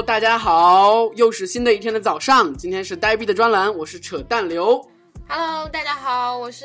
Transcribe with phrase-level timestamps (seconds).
[0.00, 4.82] Hello，大家好，又是新的一天的早上，今天是呆逼的专栏，我是扯淡刘。
[5.28, 6.64] Hello，大家好，我是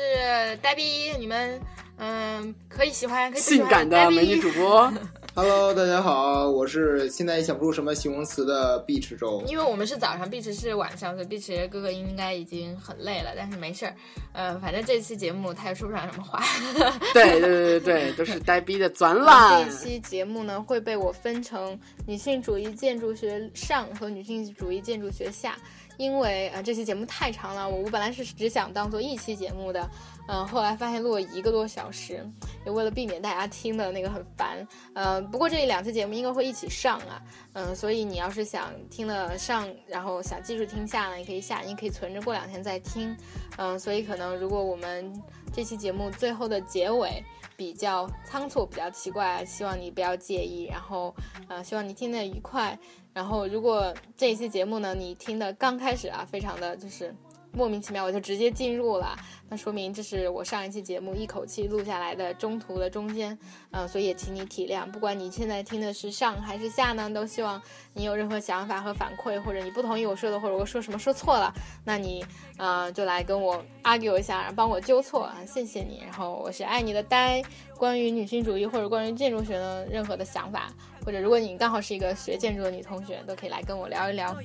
[0.62, 1.60] 呆逼，你们
[1.98, 4.90] 嗯可以喜欢，可以喜性感的美女主播，
[5.38, 9.42] Hello，大家好，我是现在也想不出什么形容词的碧池周。
[9.46, 13.94] 因为我们是早上，碧池是晚上，所以碧池哥哥应该已经很累了，但是没事儿，
[14.32, 16.42] 呃， 反正这期节目他也说不上什么话。
[17.12, 19.76] 对对对对对，都是呆逼的 转览这。
[19.76, 25.54] 期节目呢会被我分成女性主义建筑学上和女性主义建筑学下，
[25.98, 29.86] 因为呃这期节目太长了，我我本来是只想当做一期节目的，
[30.28, 32.26] 嗯、后来发现录了一个多小时，
[32.66, 37.22] 也为了避免大家听的那个很烦，呃，不过这两期节目应该会一起上啊，
[37.54, 43.16] 嗯、所以你要是想听了上，然后想继续听下呢，你可以下，你可以存着过两天再听，
[43.56, 45.10] 嗯、所以可能如果我们
[45.52, 47.22] 这期节目最后的结尾。
[47.58, 50.66] 比较仓促，比较奇怪，希望你不要介意。
[50.70, 51.14] 然后，
[51.48, 52.78] 呃，希望你听得愉快。
[53.14, 57.16] 然后，如果这一期节目呢，你听的刚开始啊，非常的就是
[57.56, 59.16] 莫名其妙，我就直接进入了，
[59.48, 63.36] 那说明这是我上一期节目一口气录下来的中途的中间，
[63.70, 64.84] 嗯、所以也请你体谅。
[64.90, 67.60] 不管你现在听的是上还是下呢，都希望
[67.94, 71.50] 你有任何想法和反馈，或者你不同意我说的，或者我说什么说错了，
[71.82, 72.22] 那你
[72.58, 76.02] 呃就来跟我 argue 一下，然后帮我纠错啊，谢谢你。
[76.04, 77.42] 然后我是爱你的呆。
[77.78, 80.72] 关于女性主义或者关于建筑学的任何的想法，
[81.06, 84.36] 或者如果你刚好是一个学建筑的女同学都可以来跟我聊一聊。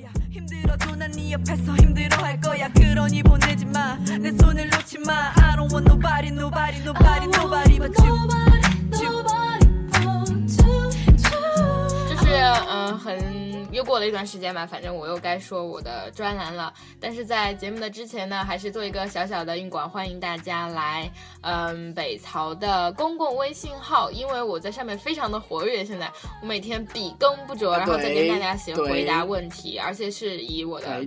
[12.07, 12.31] 就是
[12.69, 16.73] 嗯很又过了一段时间吧，反正我又该说我的专栏了。
[16.99, 21.09] 但是在节目的之前呢，还是做一个小小的硬广，欢迎大家来
[21.41, 25.83] 嗯北曹的公共微信号，因为我在上面非常的活跃。
[25.85, 26.11] 现在
[26.41, 31.05] 我每天笔耕不辍，然后再跟大家写回答问题，而且是以我的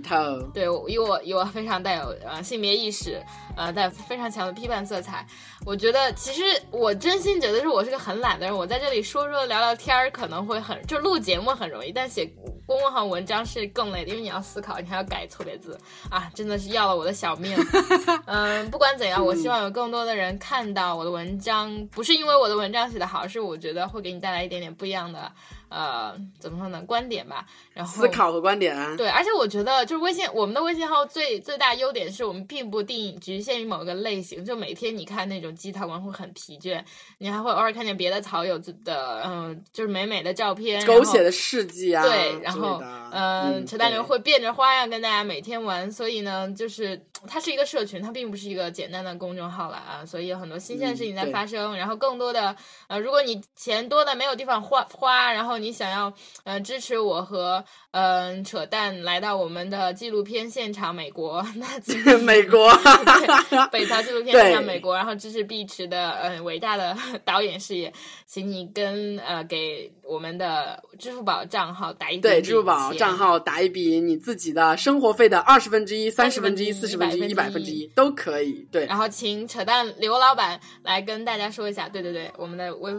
[0.53, 3.21] 对以我以我非常带有呃性别意识，
[3.55, 5.25] 呃带有非常强的批判色彩。
[5.65, 12.29] 我觉得其实我真心觉得是我是个很懒的人，我在这里说说聊聊天儿可能会很，就录节目很容易，但写
[12.65, 17.55] 公众号文章是更累的，因为你要思考，你还要改错别字啊，真的是要了我的小命。
[18.25, 25.31] 嗯，不管怎样，我希望有更多的人看到我的文章，不是因为我的文章写得好，是我觉得会给你带来一点点不一样的
[25.75, 28.95] 呃怎么说呢观点吧，然后思考和观点啊。
[28.95, 36.81] 对，而且我觉得就是微信，我们的微信号最最大优点是我们并不定局限于某个类型，就每天你看那种鸡汤文会很疲倦，
[37.17, 42.81] 你还会偶尔看见别的草友的嗯，就是美美的照片，狗血的事迹啊，对，然后
[43.15, 52.55] 的嗯，嗯陈大牛会变着花样跟大家每天玩，所以呢，就是它是一个社群，它并不是一个简单的公众号了啊，所以有很多新鲜的事情在发生，然后更多的
[52.87, 56.11] 呃，如果你钱多的没有地方花花，然后你想要
[56.43, 57.63] 呃支持我和
[57.97, 67.93] 嗯、扯淡来到我们的纪录片现场美国， 那请 美国， 对北朝纪录片现场美国，然后支持碧池的呃伟大的导演事业，
[68.25, 78.67] 请你跟呃给我们的支付宝账号打一对，支付宝钱账号打一笔你自己的生活费的二十分之一、三十分之一、四十分之一、一百分之一都可以。
[78.71, 82.93] 对，然后请扯淡刘老板来跟大家说一下，对对对，我们的微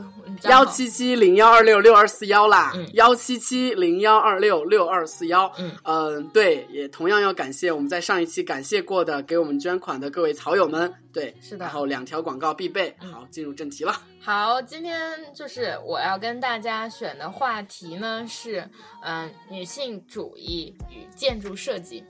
[0.44, 5.50] 幺七七零幺二六六二四幺啦嗯，幺七七零幺二六六二四幺。
[5.58, 10.92] 嗯嗯，对，也同样要感谢我们在上一期感谢过的给我们捐款的各位草友们。
[11.16, 12.94] 对，是的然后两条广告必备。
[13.00, 14.02] 嗯好，进入正题了。
[14.20, 18.68] 好，今天就是我要跟大家选的话题呢是，
[19.02, 22.04] 嗯、女性主义与建筑设计。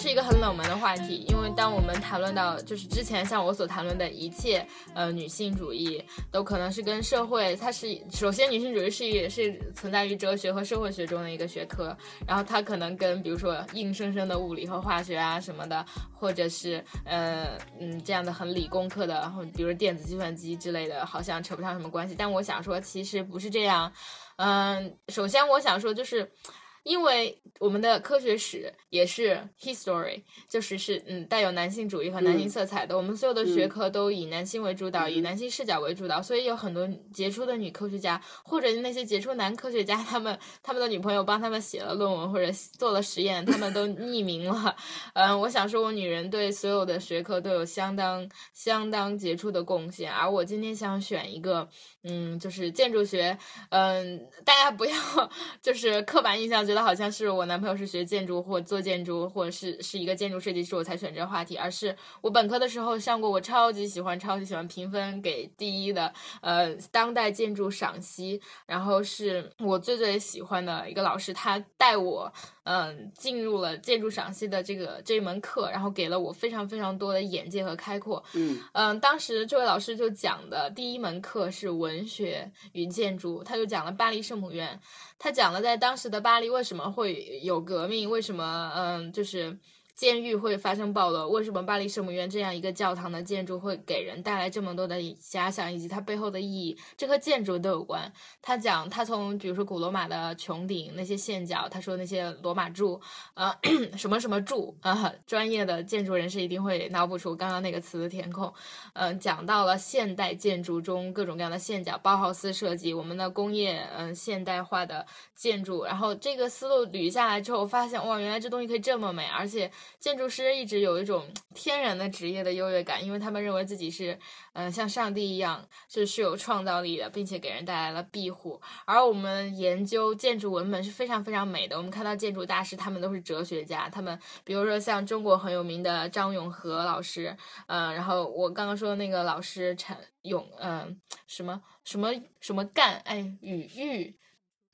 [0.00, 11.94] 是一个很冷门的话题，因为当我们谈论到就是之前像我所谈论的一切，呃，女性主义都可能是跟社会，它是首先女性主义是也是存在于哲学和社会学中的一个学科，
[12.26, 22.14] 然后它可能跟比如说硬生生的物理和化学啊什么的，或者是呃嗯这样的很理工科的，然后比如电子计算机之类的，好像扯不上什么关系。
[22.16, 23.92] 但我想说，其实不是这样。
[24.36, 26.32] 嗯，首先我想说就是。
[26.82, 32.96] 因为我们的科学史也是 history，就是是嗯带有男性主义和男性色彩的。
[32.96, 44.74] 我们所有的学科都以男性为主导，以男性视角为主导，所以有很多杰出的女科学家，或者那些杰出男科学家，他们他们的女朋友帮他们写了论文或者做了实验，他们都匿名了。
[45.14, 51.68] 嗯，我想说，我女人对所有的学科都有相当相当杰出的贡献，而我今天想选一个，
[52.04, 53.36] 嗯，就是建筑学，
[53.68, 54.96] 嗯，大家不要
[55.60, 66.12] 就是刻板印象觉得好像是我男朋友是学建筑或做建筑，或者是是一个建筑设计师，我才选这个话题，而是我本科的时候上过我超级喜欢、超级喜欢评分给第一的
[66.42, 72.32] 呃当代建筑赏析，然后是我最最喜欢的一个老师，他带我
[72.64, 78.22] 嗯进入了建筑赏析的这个这一门课，然后给了我非常非常多的眼界和开阔。
[78.34, 84.80] 嗯嗯，当时这位老师就讲的第一门课是文学与建筑，他就讲了巴黎圣母院，
[85.18, 89.58] 他讲了在当时的巴黎为什么会有革命，为什么嗯就是。
[90.00, 96.78] 监狱会发生暴乱，为什么巴黎圣母院这样一个教堂的建筑会给人带来这么多的遐想，以及它背后的意义？
[96.96, 98.10] 这和建筑都有关。
[98.40, 102.98] 他讲，他从比如说古罗马的穹顶那些线角，他说那些罗马柱，
[103.34, 103.54] 呃，
[103.94, 108.50] 什么什么柱啊、专业的建筑人士一定会脑补出刚刚那个词的填空。
[108.94, 115.04] 嗯、讲到了现代建筑中各种各样的线角，包豪斯设计，我们的工业嗯、现代化的
[115.34, 124.18] 建筑，然后这个思路捋下来之后，发现哇，原来这东西可以这么美，而且建筑师一直有一种天然的职业的优越感，因为他们认为自己是
[124.52, 128.60] 嗯、像上帝一样是是有创造力的，并且给人带来了庇护。
[128.84, 131.76] 而我们研究建筑文本是非常非常美的。
[131.76, 137.36] 我们看到建筑大师，他们都是哲学家，他们比如说像中国很有名的张永和老师，
[137.68, 142.10] 嗯、然后我刚刚说的那个老师陈永，嗯、什么什么
[142.40, 144.16] 什么干，哎，语玉。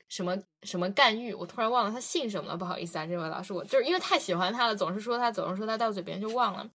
[0.08, 6.68] 什么什么干玉，我突然忘了他姓什么了，不好意思啊，这位老师，我就是因为太喜欢他了，总是说他，总是说他，到嘴边就忘了。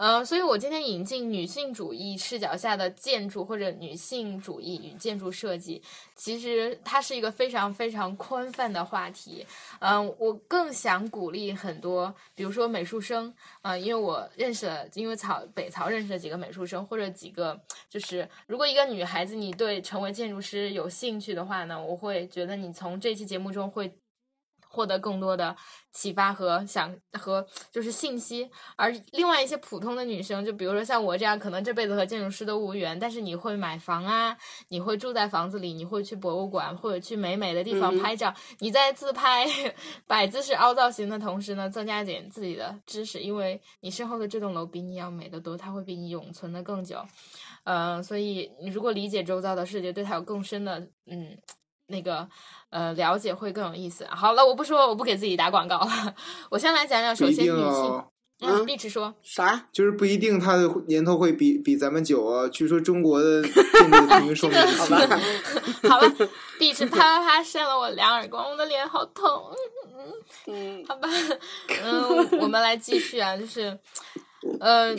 [0.00, 5.82] 呃，所以我今天引进女性主义视角下的建筑或者女性主义与建筑设计，
[6.16, 9.44] 其实它是一个非常非常宽泛的话题。
[9.78, 13.30] 嗯、我更想鼓励很多，比如说美术生，
[13.60, 17.60] 呃，因为我认识了，因为曹北曹认识了几个美术生，或者几个
[17.90, 23.92] 就是，如果一个女孩子你对成为建筑师有兴趣的话呢，我会觉得你从这期节目中会
[24.72, 25.54] 获得更多的
[25.92, 34.36] 启发和想和就是信息，而另外一些普通的女生，就比如说像我这样，可能这辈子和建筑师都无缘，但是你会买房啊，
[34.68, 39.44] 你会住在房子里，你会去博物馆或者去美美的地方嗯拍照，你在自拍
[40.06, 47.04] 摆姿势凹造型的同时呢，增加一点自己的知识，因为你身后的这栋楼比你要美得多，它会比你永存的更久。
[47.64, 51.36] 呃，所以你如果理解周遭的世界，对它有更深的嗯
[51.90, 52.26] 那个
[52.70, 54.06] 呃了解，会更有意思。
[54.10, 56.14] 好了，我不说，我不给自己打广告了，
[56.50, 58.04] 我先来讲讲，首先女性，哦，
[58.40, 59.66] 嗯，嗯碧池说，啥？
[59.72, 62.48] 就是不一定它的年头会比比咱们久啊。
[62.48, 64.98] 据说中国的平均寿命 好吧
[65.88, 66.28] 好 吧，
[66.58, 69.26] 碧池啪啪啪扇了我两耳光，我的脸好痛。
[70.46, 71.08] 嗯好吧，
[71.84, 73.78] 嗯，我们来继续啊，就是，
[74.58, 74.94] 呃，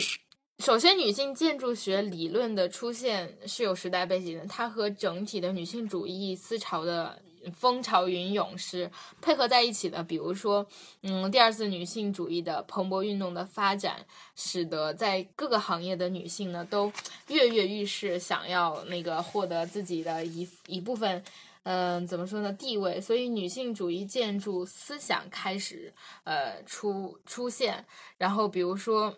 [0.62, 7.20] 首先，女性建筑学理论的出现是有时代背景的，它和整体的女性主义思潮的
[7.52, 8.88] 风潮云涌是
[9.20, 10.04] 配合在一起的。
[10.04, 10.64] 比如说，
[11.00, 16.92] 嗯，第二次女性主义的蓬勃运动的发展，使得在各个行业的女性呢都
[17.26, 21.24] 跃跃欲试，想要那个获得自己的一一部分。
[21.64, 22.52] 嗯，怎么说呢？
[22.52, 25.92] 地位，所以女性主义建筑思想开始
[26.24, 27.84] 呃出出现。
[28.18, 29.16] 然后比如说，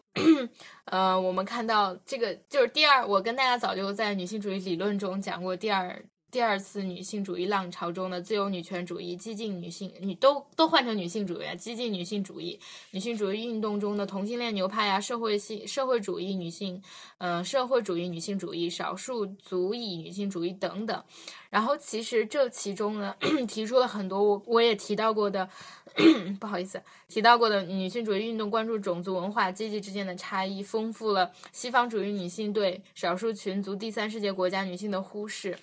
[0.84, 6.04] 呃，我们看到这个就是第二，我跟大家早就在女性主义理论中讲过，第二
[6.35, 12.59] 第二次女性主义浪潮中的自由女权主义、激进女性，你都都换成女性主义啊，激进女性主义、
[12.91, 16.83] 女性主义运动中的同性恋牛派啊，社会性社会主义女性，
[17.19, 21.00] 嗯、社会主义女性主义、少数族裔女性主义等等。
[21.50, 23.14] 然后其实这其中呢，
[23.47, 25.49] 提出了很多我我也提到过的，
[26.41, 35.57] 不好意思，提到过的女性主义运动关注种族文化阶级之间的差异，丰富了西方主义女性对少数群族、第三世界国家女性的忽视。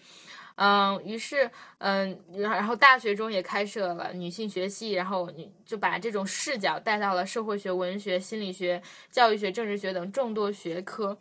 [0.55, 11.17] 嗯，于是，嗯，然后大学中也开设了女性学系，然后你就把这种视角带到了社会学、文学、心理学、教育学、政治学等众多学科。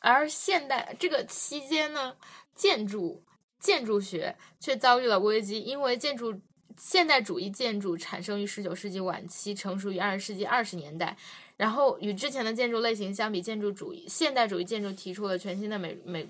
[0.00, 2.16] 而现代这个期间呢，
[2.54, 3.22] 建筑
[3.58, 6.40] 建筑学却遭遇了危机，因为建筑
[6.76, 11.16] 现代主义建筑产生于十九世纪晚期，成熟于二十世纪二十年代。
[11.58, 16.26] 然后与之前的建筑类型相比，建筑主义现代主义建筑提出了全新的美美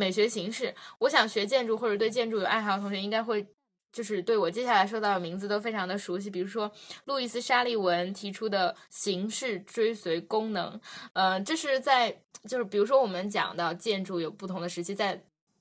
[0.00, 0.74] 美学形式。
[0.98, 3.46] 我想学建筑或者对建筑有爱好的同学应该会。
[3.92, 6.70] 就是对我接下来说到的名字都非常的熟悉，比如说
[7.06, 10.80] 路易斯·沙利文提出的形式追随功能，
[11.12, 12.16] 呃，这是在
[12.46, 15.20] 就是比如说我们讲到建筑有不同的时期，在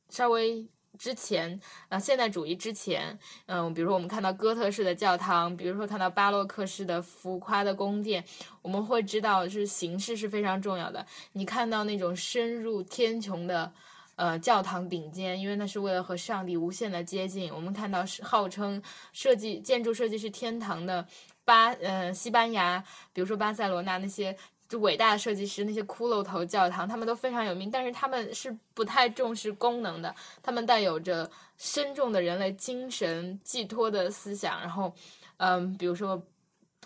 [0.09, 0.63] 稍微
[0.99, 3.17] 之前，呃，现代主义之前，
[3.47, 8.23] 嗯、比如说我们看到哥特式的教堂，比如说看到巴洛克式的浮夸的宫殿，
[8.61, 11.03] 我们会知道是形式是非常重要的。
[11.31, 13.73] 你看到那种深入天穹的。
[14.19, 17.49] 呃教堂顶尖，因为那是为了和上帝无限的接近。
[17.53, 18.81] 我们看到是号称
[19.13, 21.07] 设计建筑设计是天堂的
[21.45, 22.83] 巴呃西班牙，
[23.13, 24.35] 比如说巴塞罗那那些。
[24.69, 34.93] 就伟大的设计师，那些骷髅头教堂，他们都非常有名，但是他们是不太重视功能的，他们带有着深重的人类精神寄托的思想，然后，
[35.37, 36.21] 嗯，比如说。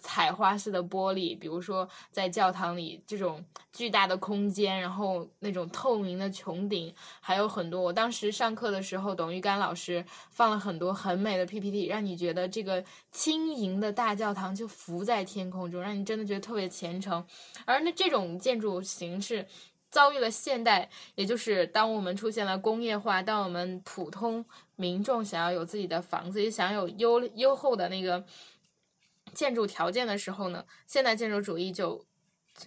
[0.03, 7.79] 彩花式的玻璃，比如说在教堂里这种巨大的空间，然后那种透明的穹顶，还有很多。
[7.81, 12.83] 我当时上课的时候，董玉干老师放了很多很美的 PPT，让你觉得这个
[13.13, 17.25] 轻盈的大教堂就浮在天空中，让你真的觉得特别虔诚。
[17.63, 19.48] 而那这种建筑形式
[19.89, 24.45] 遭遇了现代，也就是当我们出现了工业化，当我们普通
[24.75, 28.22] 民众想要有自己的房子，也想有优优厚的那个。
[29.33, 32.05] 建筑条件的时候呢，现代建筑主义就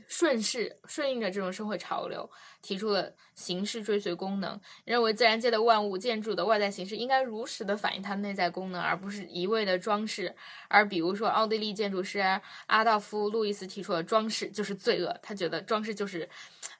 [0.08, 2.28] 顺势顺应着这种社会潮流，
[2.60, 10.34] 提出了形式追随功能，认为自然界的万物建筑的外在形式应该如实的反映它内在功能，而不是一味的装饰。
[10.66, 12.18] 而比如说，奥地利建筑师
[12.66, 16.28] 阿道夫·路易斯提出了装饰就是罪恶，他觉得装饰就是，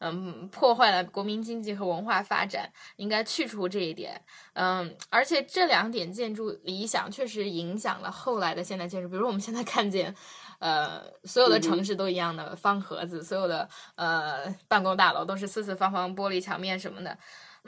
[0.01, 4.21] 嗯，破坏了国民经济和文化发展，应该去除这一点。
[4.55, 10.15] 嗯，而且这两点建筑理想确实影响了后来的现代建筑，比如我们现在看见。
[10.59, 17.19] 呃，所有的城市都一样的方盒子，所有的呃办公大楼都是四四方方玻璃墙面什么的。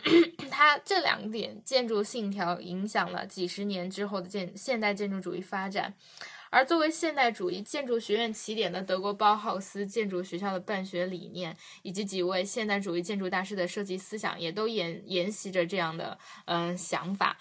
[0.51, 5.93] 它这两点建筑信条影响了几十年之后的建现代建筑主义发展。
[6.51, 17.37] 而作为现代主义建筑学院起点的德国包豪斯建筑学校的办学理念，以及几位现代主义建筑大师的设计思想，也都沿沿袭着这样的嗯想法。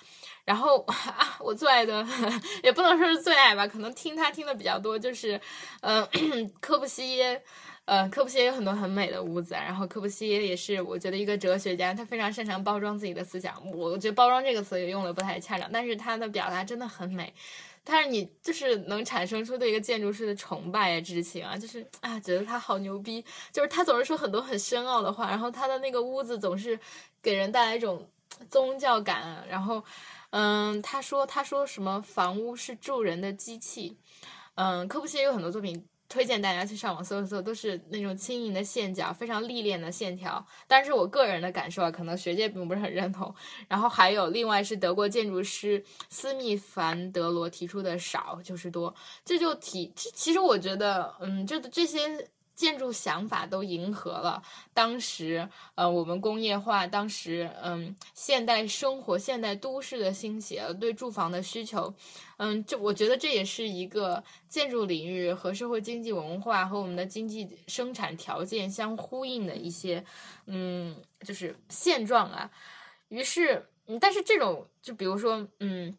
[0.46, 2.06] 然后 啊，我最爱的
[2.64, 5.40] 也不能说是最爱吧，可能听他听的比较多，就是，
[5.82, 6.08] 呃，
[6.62, 7.42] 科布西耶，
[7.84, 17.34] 呃，科布西耶有很多很美的屋子，然后科布西耶也是我觉得一个哲学家，他非常擅长包装自己的思想，我觉得包装这个词也用的不太恰当，但是他的表达真的很美，
[17.88, 26.78] 但是你就是能产生出对一个建筑师的崇拜啊之情啊，就是啊，觉得他好牛逼，就是他总是说很多很深奥的话，然后他的那个屋子总是
[27.22, 28.08] 给人带来一种
[28.50, 29.84] 宗教感，然后。
[30.32, 32.02] 嗯，他说，他说什么？
[32.02, 33.98] 房屋是住人的机器。
[34.56, 40.46] 嗯，科布西耶有很多作品，推荐大家去上网搜一搜，都是那种轻盈的线脚，非常历练的线条。
[40.68, 43.34] 但是我个人的感受啊，可能学界并不是很认同。
[43.68, 48.94] 然后还有另外是德国建筑师斯密凡德罗提出的少就是多，
[49.26, 52.30] 这就提，其实我觉得，嗯，这这些。
[52.58, 54.42] 建筑想法都迎合了
[54.74, 61.94] 当时，呃，我们工业化，当时，嗯，现代生活、现代都市的兴起，对住房的需求，
[62.38, 70.04] 嗯，这我觉得这也是一个建筑领域和社会经济文化和我们的经济生产条件相呼应的一些，
[70.48, 72.50] 嗯，就是现状啊。
[73.10, 73.70] 于是，
[74.02, 75.96] 但是这种，就比如说，嗯，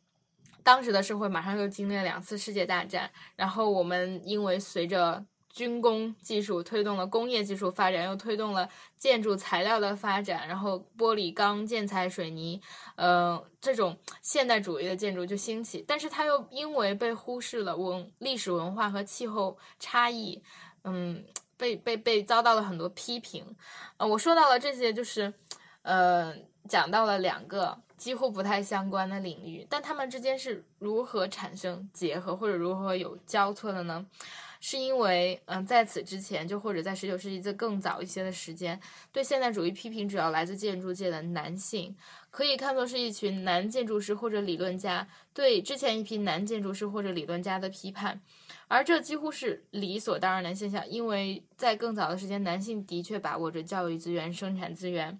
[0.65, 12.61] 当时的社会马上又经历了两次世界大战，然后我们因为随着军工技术推动了工业技术发展，又推动了建筑材料的发展，然后玻璃、钢、建材、水泥，
[12.97, 15.85] 呃，这种现代主义的建筑就兴起。
[15.87, 20.41] 但是它又因为被忽视了文历史文化和气候差异，
[20.85, 21.25] 嗯，
[21.57, 23.45] 被被被遭到了很多批评。
[23.97, 25.33] 呃，我说到了这些，就是
[25.83, 26.33] 呃，
[26.69, 34.07] 讲到了两个几乎不太相关的领域，但它们之间是如何产生结合，或者如何有交错的呢？
[34.61, 38.79] 是因为，嗯，在此之前，就或者在十九世纪这更早一些的时间，
[39.13, 41.97] 对现代主义批评主要来自建筑界的男性，
[42.31, 48.21] 可以看作是一群男建筑师或者理论家对之前一批男建筑师或者理论家的批判，
[48.67, 55.19] 而这几乎是理所当然的现象，因为在更早的时间，男性的确把握着教育资源、生产资源。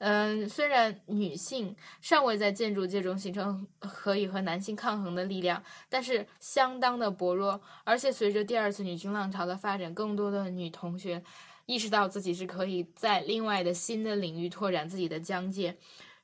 [0.00, 7.60] 嗯，虽然女性尚未在建筑界中形成可以和男性抗衡的力量，但是相当的薄弱。
[7.84, 11.22] 而且随着第二次女性浪潮的发展，更多的女同学
[11.66, 15.76] 意识到自己是可以在另外的新的领域拓展自己的疆界。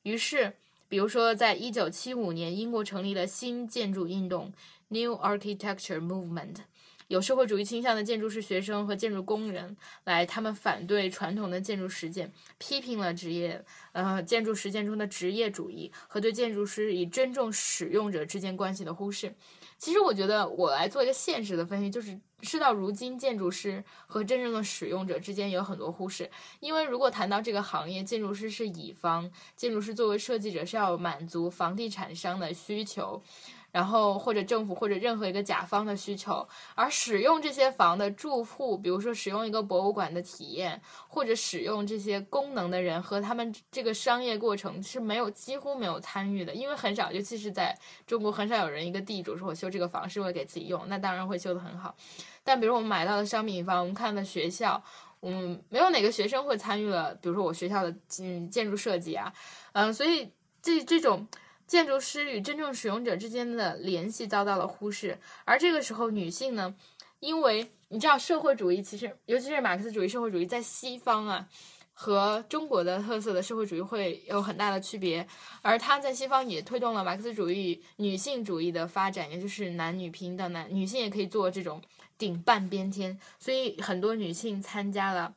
[0.04, 0.54] 于是，
[0.88, 4.54] 比如说，在一九七五年，英国成立了新建筑运动
[4.88, 6.56] （New Architecture Movement）。
[7.08, 19.34] 有社会主义倾向的建筑师学生和建筑工人来，他们反对传统的建筑实践，批评了职业呃建筑实践中的职业主义和对建筑师以真正使用者之间关系的忽视。
[19.78, 26.30] 其实，我觉得我来做一个现实的分析，就是事到如今，建筑师和真正的使用者之间有很多忽视。
[26.60, 33.22] 因为如果谈到这个行业，建筑师是乙方，建筑师作为设计者是要满足房地产商的需求。
[33.76, 51.94] 然后或者政府或者任何一个甲方的需求，而使用这些房的住户，比如说使用一个博物馆的体验，或者使用这些功能的人和他们这个商业过程是没有几乎没有参与的，因为很少，尤其是在中国很少有人一个地主说我修这个房是为了给自己用，那当然会修得很好。
[52.42, 54.82] 但比如我们买到的商品房，我们看的学校，
[55.20, 59.30] 嗯没有哪个学生会参与了，比如说我学校的嗯建筑设计啊，
[59.72, 61.28] 嗯，所以这这种。
[61.66, 66.74] 建筑师与真正使用者之间的联系遭到了忽视，而这个时候，女性呢，
[67.18, 71.48] 因为你知道，社会主义其实，尤其是马克思主义社会主义，在西方啊，
[71.92, 75.26] 和中国的特色的社会主义会有很大的区别，
[75.62, 81.82] 而它在西方也推动了马克思主义女性主义的发展，也就是男女平等，男女性也可以做这种
[82.16, 85.34] 顶半边天，所以很多女性参加了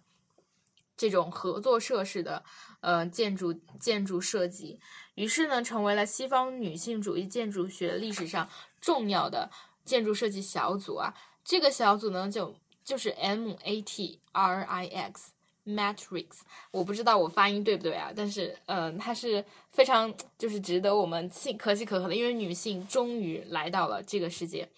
[0.96, 2.44] 这种合作社式的
[2.82, 4.80] 呃建筑建筑设计。
[5.20, 8.48] 于是呢，成为了西方女性主义建筑学历史上
[8.80, 9.52] 重要的
[9.84, 11.14] 建筑设计小组啊。
[11.44, 12.56] 这个小组呢，就
[12.86, 15.34] 就是 M A T R I X
[15.66, 16.40] Matrix。
[16.72, 24.70] 我不知道我发音对不对啊，但是嗯，它是非常就是值得我们庆可喜可贺的，因为女性终于来到了这个世界。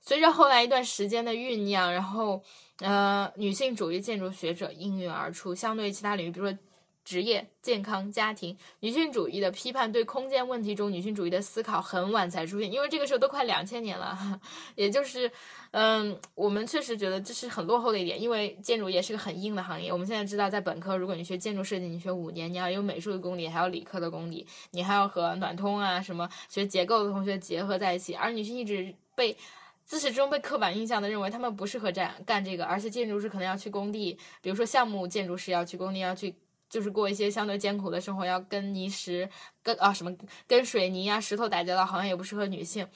[0.00, 2.40] 随着后来一段时间的酝酿，然后
[2.78, 6.56] 呃，女性主义建筑学者应运而出，相对于其他领域，比如说。
[7.04, 14.40] 职业、健康、家庭，女性主义的批判对空间问题中女性主义的思考很晚才出现，因为这个时候都快两千年了，
[14.76, 15.30] 也就是，
[15.72, 19.92] 嗯，我们确实觉得这是很落后的一点，因为建筑业是个很硬的行业。
[19.92, 28.14] 我们现在知道，在本科，如果你学建筑设计，你学五年，你要有美术的功底，还有理科的功底，你还要和暖通啊什么学结构的同学结合在一起。
[28.14, 29.36] 而女性一直被
[29.84, 36.32] 自始至终被刻板印象的认为她们不适合干干这个，而且建筑师可能要去工地，比如说项目建筑师要去工地要去。
[36.72, 39.28] 就是过一些相对艰苦的生活，要跟泥石、
[39.62, 40.10] 跟啊什么、
[40.46, 42.88] 跟水泥啊、石头打交道，好像也不适合女性。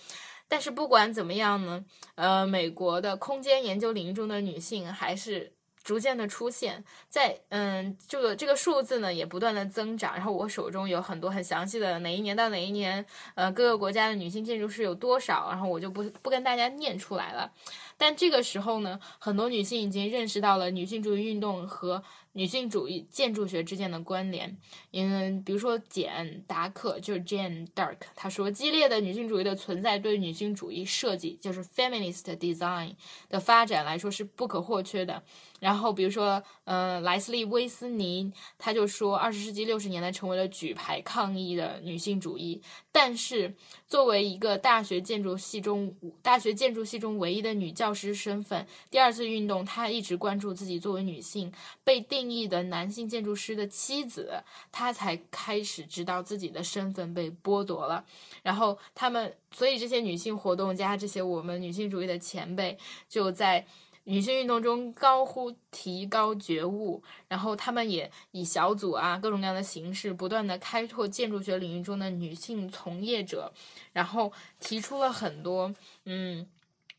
[0.49, 1.85] 但是不管怎么样呢，
[2.15, 5.53] 呃，美国的空间研究领域中的女性还是
[5.87, 10.15] 逐渐的出现在，嗯，这个这个数字呢也不断的增长。
[10.17, 17.53] 然后我手中有很多很详细的哪一年到哪一年，呃，各个国家的女性建筑师有多少，然后我就不不跟大家念出来了。
[17.97, 22.03] 但这个时候呢，很多女性已经认识到了女性主义运动和。
[22.37, 24.55] 女性主义建筑学之间的关联，
[24.93, 32.95] 嗯，比如说简达克就是 Jane Dark，她说激烈的女性主义的存在对女性主义设计就是 feminist design
[33.31, 35.23] 的发展来说是不可或缺的。
[35.59, 42.61] 然后比如说，嗯，莱斯利威斯尼他就说，二十世纪六十年代成为了举牌抗议的女性主义。
[42.93, 43.55] 但是，
[43.87, 51.53] 作为一个大学建筑系中大学建筑系中唯一的女教师身份，第二次运动，她一直关注自己作为女性
[51.85, 58.05] 被定义的男性建筑师的妻子，她才开始知道自己的身份被剥夺了。
[58.43, 62.77] 然后，他们，所以这些女性活动家，这些我们女性主义的前辈，
[63.09, 63.67] 就在。
[64.09, 73.53] 女性运动中高呼提高觉悟，然后他们也以小组啊各种各样的形式，不断的开拓建筑学领域中的女性从业者，
[73.93, 76.47] 然后提出了很多嗯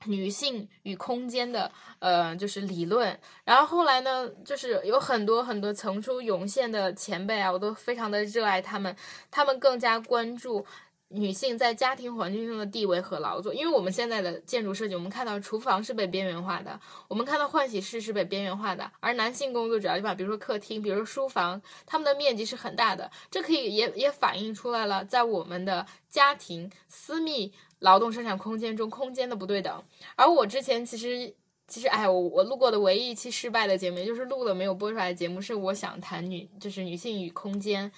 [0.06, 8.94] 女性与空间的呃就是理论，然后后来呢，就是有很多很多层出涌现的前辈啊，我都非常的热爱他们，
[9.32, 10.66] 他们更加关注。
[11.10, 29.84] 女性在家庭环境中的地位和劳作，因为我们现在的建筑设计，我们看到厨房是被边缘化的，我们看到换洗室是被边缘化的，而男性工作主要地方，比如说客厅，比如说书房，他们的面积是很大的，这可以也也反映出来了，在我们的家庭私密劳动生产空间中，空间的不对等。
[30.18, 31.34] 而我之前其实
[31.70, 37.90] 其实哎，我我录过的唯一一期失败的节目，就是录了没有播出来的节目，是我想谈女，就是女性与空间。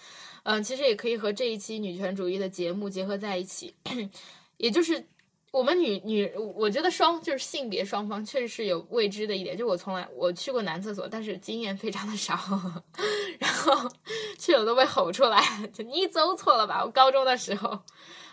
[0.50, 3.72] 嗯，其实也可以和这一期女权主义的节目结合在一起，
[4.58, 5.08] 也就是
[5.52, 12.36] 我们女女，我觉得双就是性别双方确实是有未知的一点，就我从来我去过男厕所，但是经验非常的少，
[13.38, 13.88] 然后
[14.40, 15.40] 去了都被吼出来，
[15.72, 16.84] 就你走错了吧？
[16.84, 17.84] 我高中的时候。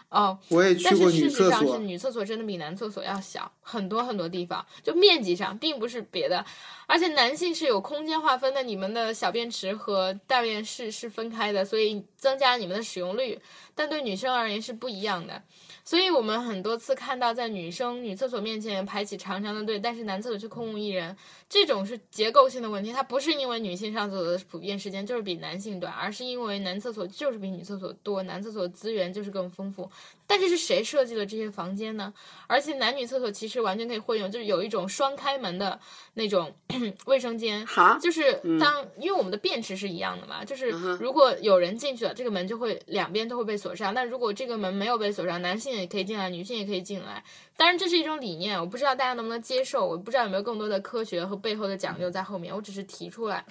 [0.09, 1.51] 哦，我也去过女厕所。
[1.51, 6.45] 但是事实上是女厕所真的比男厕所要小很多很多地方，就面积上并不是别的，
[6.87, 13.39] 而且男性是有空间划分的，你们的小便池和大便室是分开的，所以增加你们的使用率，
[13.77, 15.41] 但对女生而言是不一样的。
[15.85, 21.17] 所以我们很多次看到在女生女厕所面前排起长长的队，但是男厕所却空无一人，
[21.49, 22.91] 这种是结构性的问题。
[22.91, 29.89] 它不是因为女性上厕所的普遍时间就是比男性短，而是因为男厕所就是比女厕所多，男厕所资源就是更丰富。
[30.27, 32.13] 但是是谁设计了这些房间呢？
[32.47, 35.79] 而且男女厕所其实完全可以混用，就是有一种双开门的
[36.15, 36.53] 那种
[37.07, 43.95] 卫生间，哈，就是当、因为我们的便池是一样的嘛，就是如果有人进去了，这个门就会两边都会被锁上。
[43.95, 47.23] 但如果这个门没有被锁上，男性也可以进来，女性也可以进来。
[47.57, 53.45] 当然这是一种理念，我不知道大家能不能接受，我不知道有没有更多的科学和背后的讲究在后面，我只是提出来。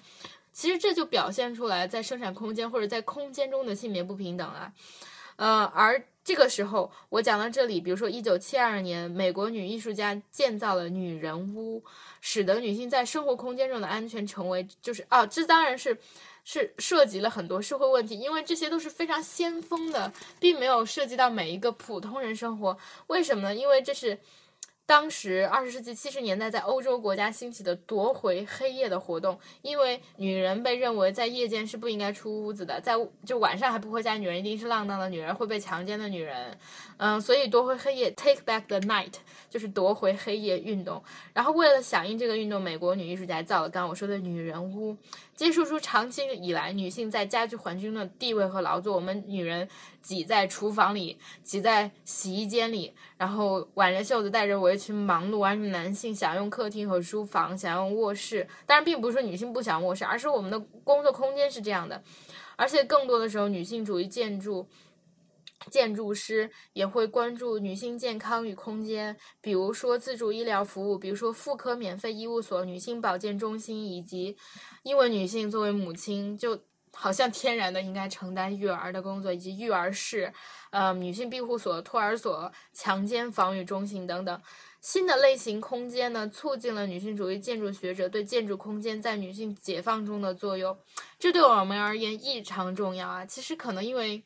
[0.53, 4.71] 其实这就表现出来在生产空间或者在空间中的性别不平等啊。
[5.38, 11.83] 呃，而这个时候我讲到这里，比如说一九七二年，美国女艺术家建造了女人屋，
[12.19, 15.95] 使得女性在生活空间中的安全成为就是啊，这当然是
[16.43, 22.75] 是涉及了很多社会问题，因为这些都是非常先锋的，并没有涉及到每一个普通人生活。
[23.05, 23.55] 为什么呢？
[23.55, 24.17] 因为这是。
[24.88, 32.93] 当时二十世纪七十年代，在欧洲国家兴起的夺回黑夜的活动，因为女人被认为在夜间是不应该出屋子的，在
[33.26, 36.56] 就晚上还不回家，女人一定是浪荡的女人，会被强奸的女人，
[36.98, 39.13] 嗯，所以夺回黑夜 （Take Back the Night）
[39.50, 41.04] 就是夺回黑夜运动。
[41.34, 44.95] 然后为了响应这个运动，美国女艺术家造了刚刚我说的女人屋，
[45.36, 48.95] 揭示出长期以来女性在家居环境中的地位和劳作。
[48.95, 49.67] 我们女人
[50.02, 58.48] 挤在厨房里，挤在洗衣间里，然后挽着袖子，带着围裙忙碌，而男性享用客厅和书房，享用卧室。
[58.65, 62.02] 当然，并不是说女性不享卧室，而是我们的工作空间是这样的。
[62.56, 64.65] 而且更多的时候，女性主义建筑。
[65.71, 74.38] 建筑师也会关注女性健康与空间，比如说自助医疗服务，比如说妇科免费医务所、女性保健中心，以及
[74.84, 76.60] 因为女性作为母亲，就
[76.93, 80.32] 好像天然的应该承担育儿的工作，以及育儿室、
[80.71, 84.41] 呃女性庇护所、托儿所、强奸防御中心等等。
[84.82, 90.78] 新的类型空间呢，促进了女性主义建筑学者对建筑空间在女性解放中的作用，
[91.17, 93.25] 这对我们而言异常重要啊！
[93.25, 94.23] 其实可能因为。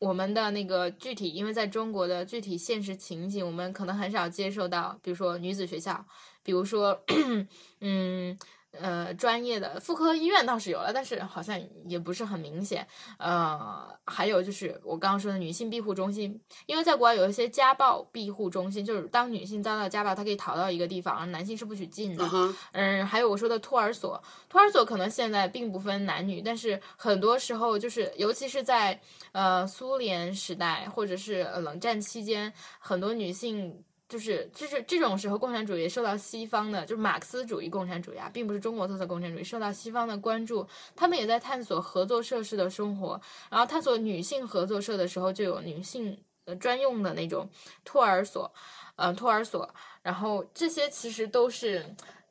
[0.00, 6.06] 我们的那个具体，因为在中国的具体现实情景，我们可能很少接受到，比如说女子学校，
[6.42, 7.02] 比如说，
[7.80, 8.38] 嗯。
[8.80, 12.86] 呃，专业的妇科医院倒是有了，但是好像也不是很明显。
[13.18, 22.28] 呃，还有就是我刚刚说的女性庇护中心，因为在国外有一些家暴庇护中心，就是当女性遭到家暴，她可以逃到一个地方，而男性是不许进的。
[22.72, 29.00] 嗯还有我说的托儿所，托儿所可能现在并不分男女，但是很多时候就是，尤其是在
[29.32, 33.84] 呃苏联时代或者是呃冷战期间，很多女性。
[34.08, 40.66] 就是就是这种时候，共产主义受到西方的，就是马克思主义共产主义啊，并不是中国特色共产主义，受到西方的关注。
[40.94, 47.48] 他们也在探索合作社式的生活，然后探索女性合作社的时候，就有女性呃专用的那种
[47.84, 48.52] 托儿所，
[48.94, 49.68] 呃托儿所，
[50.02, 51.84] 然后这些其实都是。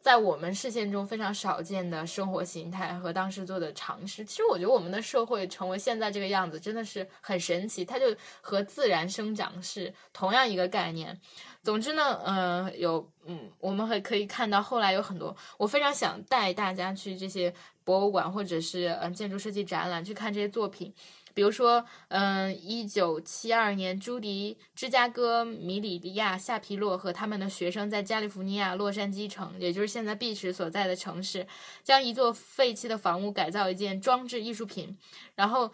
[0.06, 11.20] 在我们视线中非常少见的生活形态和当时做的尝试，其实我觉得我们的社会成为现在这个样子真的是很神奇，它就和自然生长是同样一个概念。
[11.64, 17.52] 总之呢，呃，有嗯，我们还可以看到后来有很多，我非常想带大家去这些
[17.84, 20.94] 博物馆或者是嗯、建筑设计展览去看这些作品。
[21.36, 31.46] 比如说，嗯，一九七二年，朱迪、芝加哥、米里利亚、夏皮洛和他们的学生在加利福尼亚洛杉矶城，也就是现在碧池所在的城市，
[31.84, 34.98] 将一座废弃的房屋改造一件装置艺术品。
[35.36, 35.70] 然后，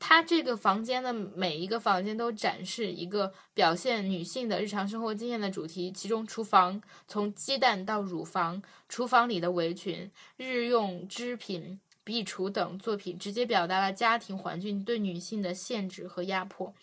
[0.00, 11.78] 它这个房间的每一个房间都展示一个表现女性的日常生活经验的主题，其中厨房从鸡蛋到乳房，厨房里的围裙、日用织品。
[12.04, 16.74] 壁橱等作品直接表达了家庭环境对女性的限制和压迫。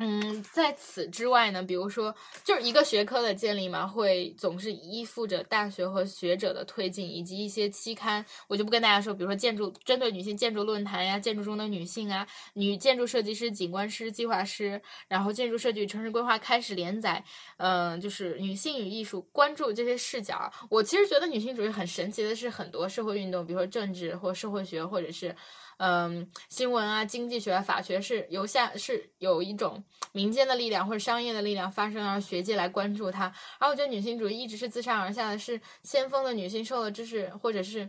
[0.00, 8.24] 嗯，在此之外呢，比如说，就是一个学科的建立嘛，会总是依附着大学和学者的推进，以及一些期刊。
[8.46, 17.22] 我就不跟大家说，比如说建筑针对女性建筑论坛呀，建筑中的女性啊，女建筑设计师、景观师、计划师，然后建筑设计与城市规划开始连载。
[17.56, 20.52] 嗯，就是女性与艺术，关注这些视角。
[20.70, 25.34] 我其实觉得女性主义很神奇的是，很多社会运动，比如说政治或社会学，或者是。
[25.78, 33.26] 嗯，新闻啊，经济学、啊、法学是由下是有一种民间的力量或者商业的力量发生，让学界来关注它。
[33.60, 37.88] 然后我觉得女性主义一直是自上而下的，是先锋的女性受了知识或者是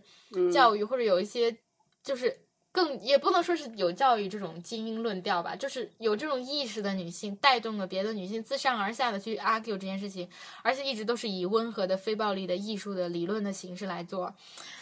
[0.53, 1.57] 教育，或者有一些
[2.03, 2.37] 就是
[2.71, 10.29] 更也不能说是有教育这种精英论调吧，就是有这种意识的女性带动了别的女性自上而下的去 argue 这件事情，
[10.61, 14.31] 而且一直都是以温和的、非暴力的艺术的理论的形式来做。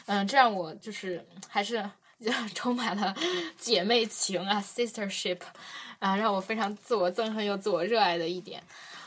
[0.08, 1.90] 嗯，这让我就是还是。
[2.56, 3.16] 充满了
[3.58, 5.40] 姐妹情啊，sistership，
[6.00, 8.64] 啊，让我非常自我憎恨又自我热爱的一点。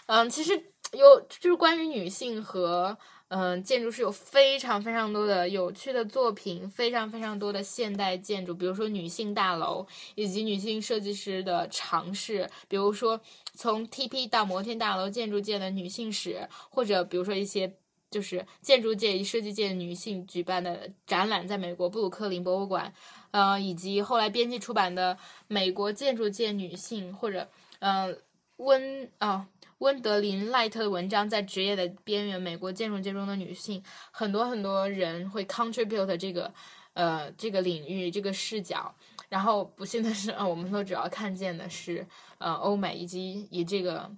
[0.07, 0.53] 嗯，其实
[0.93, 2.97] 有就是关于女性和
[3.29, 13.21] 嗯，建筑师有非常非常多的有趣的作品，非常非常多的现代建筑，比如说女性大楼，以及女性设计师的尝试，比如说
[13.55, 17.73] 从 TP 到摩天大楼建筑界的女性史，或者比如说一些
[18.11, 22.93] 就是建筑界与、设计界女性举办的展览，在美国布鲁克林博物馆，
[23.31, 28.19] 呃，以及后来编辑出版的美国建筑界女性，或者嗯、
[28.57, 29.49] 温啊。
[29.79, 36.53] 温德林赖特的文章在职业的边缘，美国建筑界中的女性，很多很多人会 contribute 这个，
[36.93, 38.95] 呃，这个领域这个视角。
[39.31, 44.11] 然后不幸的是，呃，我们都主要看见的是，呃，欧美以及以这个，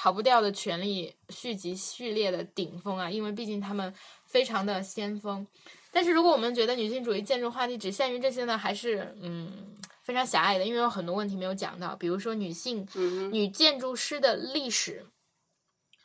[0.00, 3.92] 逃不掉的权力续集序列的顶峰啊，因为毕竟他们
[4.26, 5.44] 非常的先锋。
[5.90, 15.04] 但是如果我们觉得女性主义建筑话题只限于这些呢，还是嗯非常狭隘的，因为有很多问题没有讲到，比如说女性、嗯女建筑师的历史。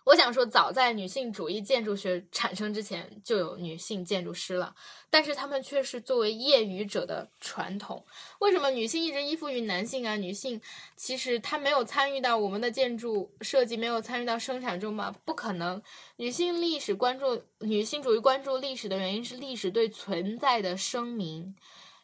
[0.06, 4.76] 我想说，早在女性主义建筑学产生之前，就有女性建筑师了，
[5.10, 8.06] 但是她们却是作为业余者的传统。
[8.40, 10.18] 为什么女性一直依附于男性啊？
[10.18, 10.60] 女性
[10.98, 15.16] 其实她没有参与到我们的建筑设计，没有参与到生产中吗？
[15.24, 15.82] 不可能。
[16.18, 21.56] 女性历史关注女性主义关注历史的原因是历史对存在的声明。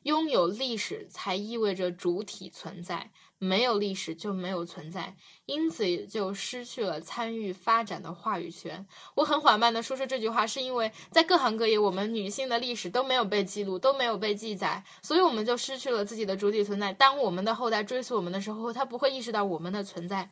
[0.03, 8.85] 拥有历史才意味着主体存在，没有历史就没有存在，因此也就失去了参与发展的话语权。
[9.15, 16.91] 我很缓慢的说出这句话，是因为在各行各业，我们女性的历史都没有被记录，都没有被记载，所以我们就失去了自己的主体存在。
[16.91, 20.29] 当我们的后代追溯我们的时候，他不会意识到我们的存在。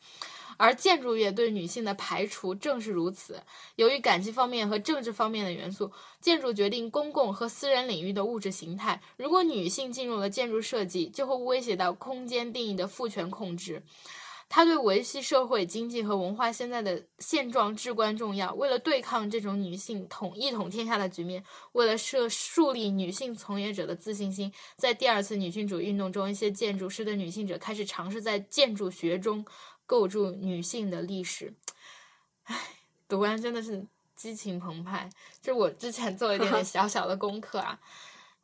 [0.58, 3.41] 而建筑业对女性的排除正是如此。
[3.76, 9.02] 由于感情方面和政治方面的元素，建筑决定公共和私人领域的物质形态。
[9.15, 13.82] 如果女性进入了建筑设计，就会威胁到空间定义的父权控制。
[14.50, 18.54] 它对维系社会经济和文化现在的现状至关重要。
[18.54, 21.43] 为了对抗这种女性统一统天下的局面，
[21.74, 29.46] 为了设树立女性从业者的自信心，在第二次女性主义运动中，一些建筑师的女性者开始尝试在建筑学中
[29.88, 31.52] 构筑女性的历史。
[32.43, 32.56] 唉，
[33.08, 33.84] 读完真的是
[34.15, 35.10] 激情澎湃。
[35.41, 37.80] 就我之前做了一点点 小小的功课啊。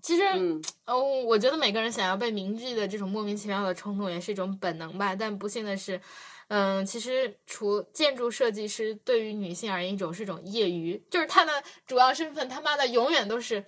[0.01, 5.15] 其实，嗯哦，我觉得每个人想要被铭记的这种莫名其妙的冲动，也是一种本能吧。
[5.15, 6.01] 但不幸的是，
[6.49, 13.63] 嗯，其实除建筑设计师对于女性而言，一种是一种业余，就是她的主要身份他妈的永远都是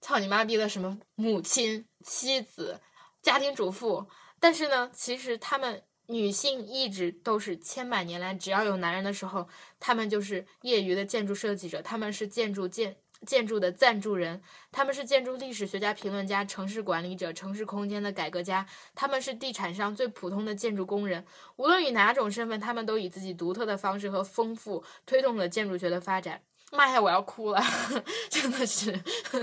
[0.00, 2.80] 操你妈逼的什么母亲、妻子、
[3.20, 4.06] 家庭主妇。
[4.40, 9.48] 但是呢，其实他们女性一直都是千百年来，只要有男人的时候，
[9.80, 12.96] 他们就是业余的建筑设计者，他们是建筑建。
[13.26, 14.40] 建筑的赞助人，
[14.70, 21.26] 他们是建筑历史学家、评论家、城市管理者、城市空间的改革家，他们是地产商最普通的建筑工人。
[21.56, 26.40] 无论以哪种身份，他们都以自己独特的方式和丰富推动了建筑学的发展。
[26.70, 27.60] 妈呀，我要哭了，
[28.30, 28.96] 真的是，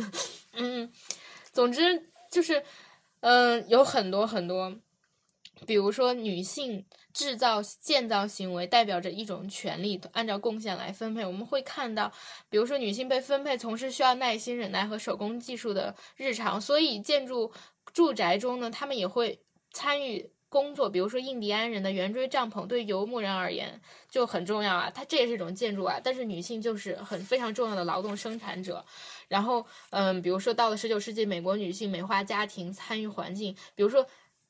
[0.55, 0.89] 嗯，
[1.51, 2.01] 总之
[2.31, 2.63] 就是，
[3.19, 4.73] 嗯，有很多很多，
[5.65, 6.85] 比如说女性。
[7.15, 11.25] 制造建造行为代表着一种权利，按照贡献来分配。
[11.25, 12.11] 我们会看到，
[12.49, 17.49] 比如说女性被分配从事需要耐心、忍耐和手工技术的日常，所以建筑
[17.93, 19.39] 住宅中呢，他们也会
[19.71, 20.89] 参与工作。
[20.89, 25.97] 比如说印第安人的圆锥帐篷，对游牧人而言就很重要啊，它这也是一种建筑啊。
[26.03, 28.85] 但是女性就是很非常重要的劳动生产者。
[29.29, 34.05] 然后，嗯，比如说到了十九世纪，美国女性美化家庭、参与环境，比如说。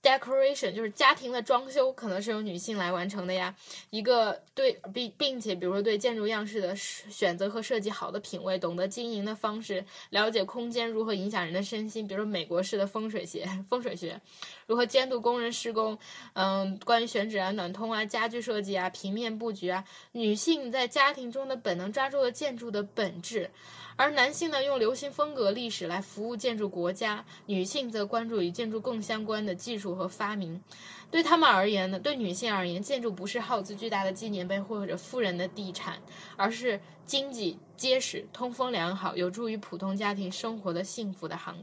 [0.06, 3.56] Decoration 就是家庭的装修，可能是由女性来完成的呀。
[3.90, 14.22] 一个对并并且，比如说对建筑样式的选择和设计好的品味，懂得经营的方式，了解空间如何影响人的身心，比如说美国式的风水学，风水学
[14.68, 15.98] 如何监督工人施工，
[16.34, 23.50] 嗯，关于选址啊、暖通啊、家具设计啊、平面布局啊，女性在家庭中的本能抓住了建筑的本质。
[23.98, 30.62] 而男性呢，用流行风格历史来服务建筑国家；女性则关注与建筑更相关的技术和发明。
[31.10, 36.02] 对他们而言呢，对女性而言，建筑不是耗资巨大的纪念碑或者富人的地产，
[36.36, 41.56] 而是经济结实、通风良好、有助于普通家庭生活的幸福的行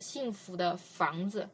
[0.00, 1.48] 幸福的房子。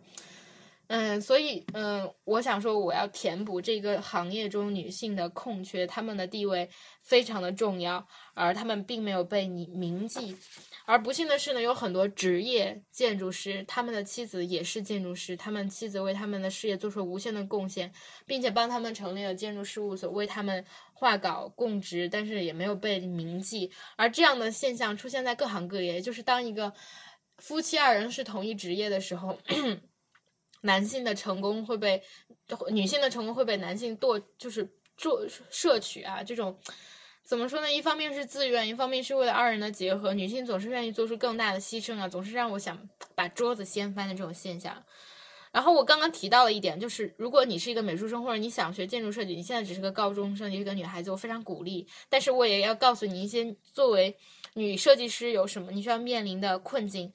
[0.88, 6.68] 嗯，所以嗯，我想说，我要填补这个行业中女性的空缺，她们的地位
[7.00, 10.36] 非常的重要，而她们并没有被你铭记。
[10.86, 17.90] 而不幸的是呢，有很多职业建筑师，他们的妻子也是建筑师，他们妻子为他们的事业做出了无限的贡献，
[18.26, 23.70] 并且帮他们成立了建筑事务所，为他们画稿供职，但是也没有被铭记。
[23.96, 26.70] 而这样的现象出现在各行各业，就是当一个
[27.38, 29.38] 夫妻二人是同一职业的时候。
[30.64, 32.03] 男性的成功会被
[32.70, 36.59] 女性的成功会被男性剁，就是做摄取啊，这种
[37.22, 37.70] 怎么说呢？
[37.70, 40.14] 一方面是自愿，一方面是为了二人的结合。
[40.14, 44.83] 女性总是愿意做出更大的牺牲啊，总是让我想把桌子掀翻的这种现象。
[45.53, 51.87] 然后我刚刚提到了一点，就是如果你是一个美术生或者你想学建筑设计，你现在只是个高中生，你是个女孩子，我非常鼓励。
[52.09, 54.16] 但是我也要告诉你一些作为
[54.55, 57.12] 女设计师有什么你需要面临的困境。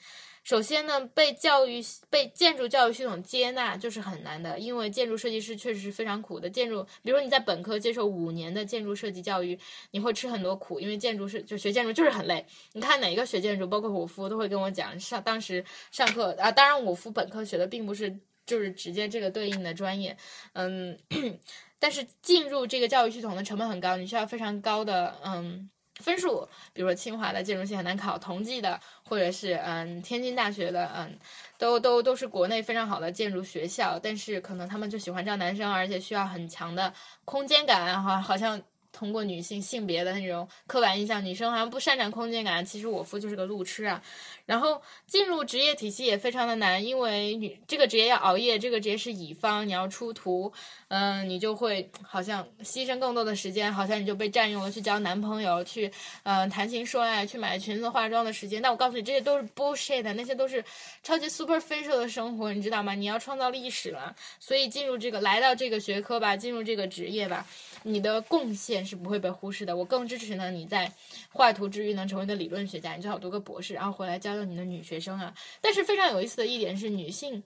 [0.49, 6.49] 首先呢，被教育被建筑教育系统接纳就是很难的，因为建筑设计师确实是非常苦的。
[6.49, 9.55] 建筑，比如说你在本科接受五年的建筑设计教育，
[9.91, 12.43] 你会吃很多苦，因为建筑是就学建筑就是很累。
[12.73, 20.17] 你看哪一个学建筑，包括我夫都会跟我讲，上当时上课啊，当然我夫本科学的并不是就是直接这个对应的专业，
[20.53, 20.97] 嗯，
[21.77, 25.69] 但是进入这个教育系统的成本很高，你需要非常高的嗯。
[25.99, 31.17] 分数，比如说清华的建筑系很难考，同济的，或者是嗯天津大学的，嗯，
[31.57, 36.93] 都都都是国内非常好的建筑学校，但是可能他们就喜欢这样男生，而且需要很强的
[37.25, 38.61] 空间感，哈，好像。
[38.91, 42.65] 通过女性性别的那种刻板印象，女生好像不擅长空间感。
[42.65, 44.01] 其实我夫就是个路痴啊。
[44.45, 50.51] 然后进入职业体系也非常的难，因为女这个职业要熬夜，这个职业是乙方，你要出图，
[50.87, 55.91] 嗯，你就会好像牺牲更多的时间，好像你就被占用了去交男朋友，去
[56.23, 58.59] 嗯谈情说爱，去买裙子化妆的时间。
[58.59, 60.65] 但我告诉你，这些都是 bullshit，那些都是
[61.03, 62.95] 超级 superficial 的生活，你知道吗？
[62.95, 67.45] 你要创造历史了，所以进入这个来到这个学科吧，进入这个职业吧。
[67.83, 69.75] 你的贡献是不会被忽视的。
[69.75, 70.91] 我更支持呢，你在
[71.31, 75.33] 画图之余能成为一个理论学家，你最好读个博士，然后回来教教你的女学生啊。
[75.61, 77.43] 但是非常有意思的一点是，女性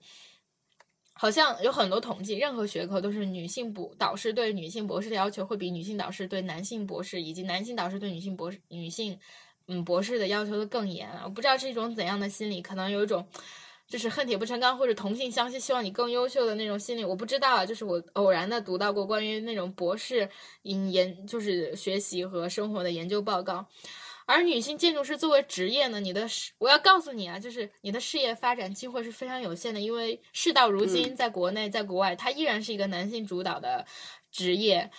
[1.12, 9.18] 好像有很多统计，任何学科都是女性博导师对女性博士的要求会比女性导师对男性博士，以及男性导师对女性博士、女性
[9.68, 11.22] 嗯博士的要求的更严啊。
[11.24, 13.26] 我不知道是一种怎样的心理，可能有一种。
[13.86, 17.66] 就是恨铁不成钢或者同性相吸，希望你更优秀的那种心理，我不知道啊。
[17.66, 20.28] 就是我偶然的读到过关于那种博士
[20.62, 23.66] 研，就是学习和生活的研究报告。
[24.26, 33.84] 而女性建筑师作为职业呢，你的事，我要告诉你啊，就是你的事业发展机会是非常有限的，因为事到如今，在国内，在国外，它依然是一个男性主导的
[34.32, 34.80] 职业。
[34.80, 34.90] 嗯，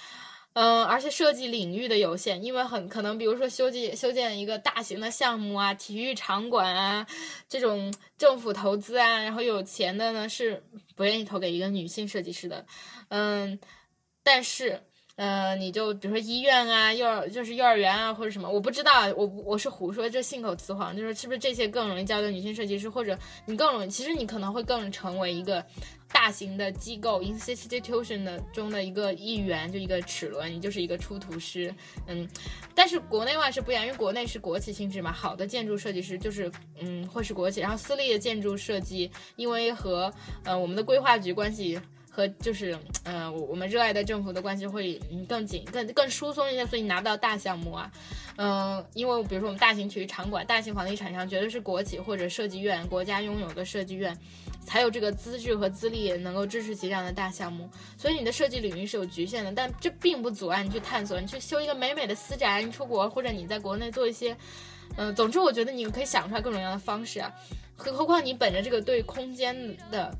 [0.56, 7.06] 嗯而且设计领域的有限，因为很可能，比如说修建修建一个大型的项目啊，体育场馆啊，
[7.50, 10.64] 这种政府投资啊，然后有钱的呢是
[10.96, 12.66] 不愿意投给一个女性设计师的。
[13.10, 13.60] 嗯，
[14.24, 14.82] 但是，
[15.18, 25.66] 呃，你就比如说医院啊，幼儿就是幼儿园啊，或者什么，我不知道，我我是胡说，这信口雌黄，就是是不是这些更容易交给女性设计师，或者你更容易，其实你可能会更成为一个。
[26.12, 31.74] 大型的机构 institution 的中的一个一员，就一个齿轮，你就是一个出图师，
[32.08, 32.28] 嗯，
[32.74, 40.12] 但是国内外是不一样，因为国内是国企性质嘛，好的建筑设计师就是嗯会是国企，然后私立的建筑设计，因为和
[40.44, 47.92] 呃我们的规划局关系和就是呃我我们热爱的政府的关系会更紧更更疏松一些，所以你拿不到大项目啊，
[48.38, 54.18] 嗯，因为比如说我们大型体育场馆、大型房地产商绝对是国企或者设计院，国家拥有的设计院。
[54.66, 64.36] 才有这个资质和资历能够支持起这样的大项目，所以你的设计领域是有局限的，但这并不阻碍你去探索，你去修一个美美的私宅，你出国或者你在国内做一些，
[64.98, 67.32] 嗯，总之我觉得你可以想出来各种各样的方式啊，
[67.76, 69.56] 何何况你本着这个对空间
[69.90, 70.14] 的。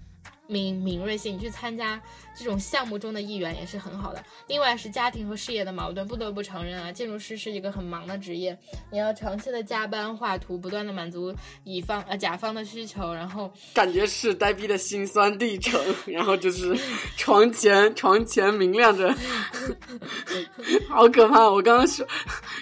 [0.48, 2.00] 敏敏锐性，你去参加
[2.38, 4.24] 这种项目中的一员也是很好的。
[4.48, 8.58] 另外是家庭和事业的矛盾，不得不承认啊，建筑师是一个很忙的职业，
[8.92, 11.34] 你要长期的加班画图，不断的满足
[11.64, 15.82] 乙方呃甲方的需求，然后感觉是呆逼的辛酸历程。
[16.06, 16.78] 然后就是
[17.18, 19.16] 床前床前明亮着，
[20.90, 21.50] 好可怕！
[21.50, 22.06] 我刚刚说，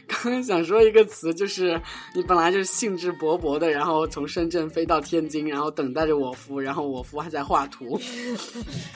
[0.07, 1.81] 刚刚想说一个词，就是
[2.13, 7.67] 你本来就是兴致勃勃的，然后从深圳飞到天津，然后等待着我夫，然后我夫还在画。
[7.73, 7.99] 图，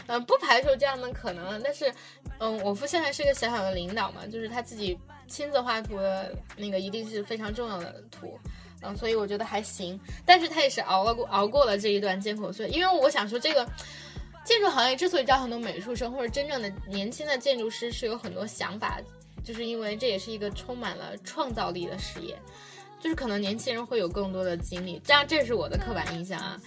[0.07, 1.93] 嗯， 不排除有这样的可能，但是，
[2.39, 4.97] 嗯，我夫现在是个小小的领导嘛，就是他自己
[5.27, 8.39] 亲自画图的那个一定是非常重要的图，
[8.81, 13.67] 嗯，所以我觉得还行，但是他也是熬了过熬过了这一段艰苦岁，因为我想说，这个
[14.43, 18.99] 建筑行业之所以招很多美术生或者真正的年轻的建筑师是有很多想法，
[19.43, 22.37] 就是因为这也是一个充满了创造力的事业，
[22.99, 26.59] 就是可能年轻人会有更多的精力，这样这是我的刻板印象啊。